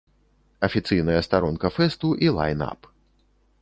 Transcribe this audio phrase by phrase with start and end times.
[0.67, 2.95] Афіцыйная старонка фэсту і лайн-ап.